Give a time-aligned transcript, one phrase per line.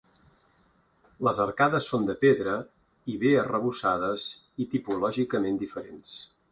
[1.27, 2.57] Les arcades són de pedra
[3.17, 4.29] i bé arrebossades
[4.65, 6.23] i tipològicament diferents.